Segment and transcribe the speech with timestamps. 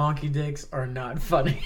[0.00, 1.62] Honky dicks are not funny.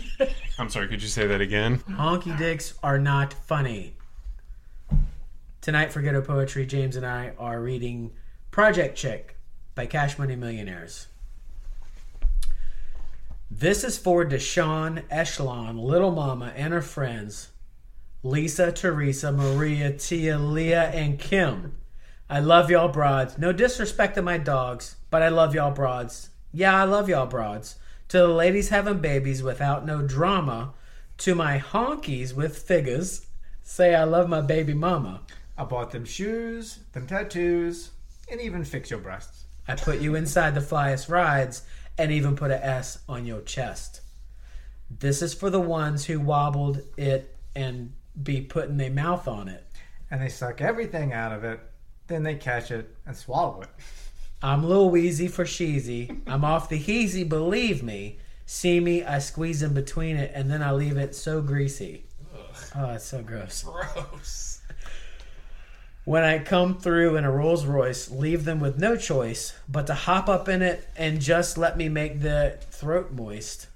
[0.58, 1.80] I'm sorry, could you say that again?
[1.80, 3.94] Honky dicks are not funny.
[5.60, 8.12] Tonight for Ghetto Poetry, James and I are reading
[8.50, 9.36] Project Chick
[9.74, 11.08] by Cash Money Millionaires.
[13.50, 17.50] This is for Deshawn, Echelon, Little Mama, and her friends
[18.22, 21.76] Lisa, Teresa, Maria, Tia, Leah, and Kim.
[22.30, 23.36] I love y'all broads.
[23.36, 26.30] No disrespect to my dogs, but I love y'all broads.
[26.56, 27.74] Yeah, I love y'all broads.
[28.10, 30.72] To the ladies having babies without no drama.
[31.18, 33.26] To my honkies with figures.
[33.64, 35.22] Say I love my baby mama.
[35.58, 37.90] I bought them shoes, them tattoos,
[38.30, 39.46] and even fix your breasts.
[39.66, 41.62] I put you inside the flyest rides
[41.98, 44.02] and even put a S on your chest.
[44.88, 49.66] This is for the ones who wobbled it and be putting their mouth on it.
[50.08, 51.58] And they suck everything out of it,
[52.06, 53.70] then they catch it and swallow it.
[54.44, 56.20] I'm Lil Weezy for Sheezy.
[56.26, 58.18] I'm off the heezy, believe me.
[58.44, 62.04] See me, I squeeze in between it, and then I leave it so greasy.
[62.76, 63.62] Oh, it's so gross.
[63.62, 64.60] Gross.
[66.04, 69.94] When I come through in a Rolls Royce, leave them with no choice but to
[69.94, 73.68] hop up in it and just let me make the throat moist.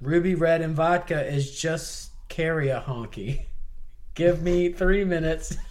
[0.00, 3.44] Ruby Red and vodka is just carry a honky.
[4.14, 5.58] Give me three minutes.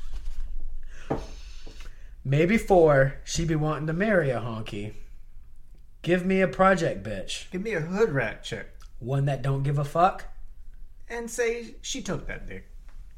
[2.28, 3.16] Maybe four.
[3.24, 4.94] She be wanting to marry a honky.
[6.02, 7.50] Give me a project bitch.
[7.52, 8.68] Give me a hood rat chick
[9.00, 10.26] One that don't give a fuck.
[11.08, 12.68] and say she took that dick.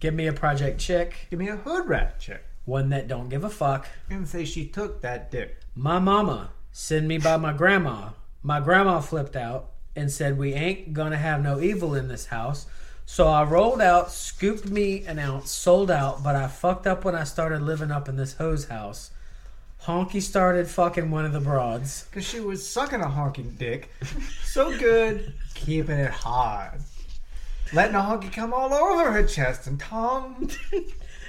[0.01, 1.27] Give me a project chick.
[1.29, 3.87] Give me a hood rat chick One that don't give a fuck.
[4.09, 5.57] and say she took that dick.
[5.73, 8.09] My mama send me by my grandma.
[8.43, 12.67] My grandma flipped out and said we ain't gonna have no evil in this house.
[13.09, 17.15] So I rolled out, scooped me an ounce, sold out, but I fucked up when
[17.15, 19.11] I started living up in this hose house.
[19.83, 22.05] Honky started fucking one of the broads.
[22.09, 23.89] Because she was sucking a honking dick
[24.43, 26.81] so good, keeping it hard.
[27.71, 30.51] Letting a honky come all over her chest and tongue.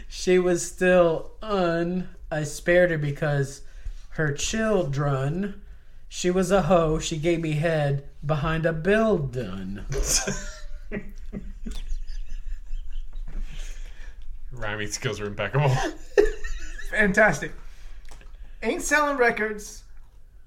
[0.08, 2.08] She was still un.
[2.30, 3.60] I spared her because
[4.10, 5.60] her children.
[6.08, 6.98] She was a hoe.
[6.98, 9.80] She gave me head behind a building.
[14.58, 15.70] Rhyming skills are impeccable.
[16.90, 17.52] Fantastic.
[18.62, 19.84] Ain't selling records,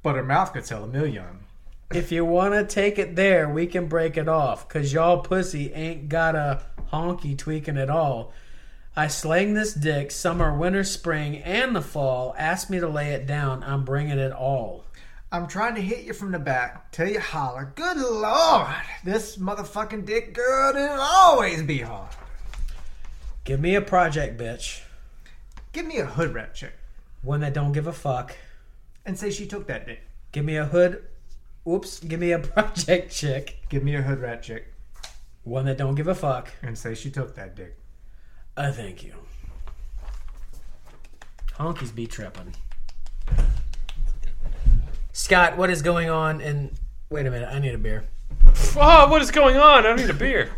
[0.04, 1.46] but her mouth could sell a million.
[1.94, 4.68] If you want to take it there, we can break it off.
[4.68, 6.62] Cause y'all pussy ain't got a
[6.92, 8.34] honky tweaking at all.
[8.96, 12.36] I slang this dick summer, winter, spring, and the fall.
[12.38, 13.64] Ask me to lay it down.
[13.64, 14.86] I'm bringing it all.
[15.34, 17.72] I'm trying to hit you from the back till you holler.
[17.76, 18.68] Good lord,
[19.06, 22.10] this motherfucking dick girl it'll always be hard.
[23.44, 24.82] Give me a project, bitch.
[25.74, 26.74] Give me a hood rat chick
[27.24, 28.36] One that don't give a fuck.
[29.06, 30.02] and say she took that dick.
[30.32, 31.04] Give me a hood.
[31.68, 32.00] Oops.
[32.02, 33.58] Give me a project chick.
[33.70, 34.74] Give me a hood rat chick
[35.44, 36.50] One that don't give a fuck.
[36.62, 37.78] and say she took that dick.
[38.58, 39.14] I thank you.
[41.58, 42.54] Honkies be tripping.
[45.14, 46.42] Scott, what is going on?
[46.42, 46.72] And
[47.10, 48.06] wait a minute, I need a beer.
[48.76, 49.86] oh, what is going on?
[49.86, 50.50] I need a beer.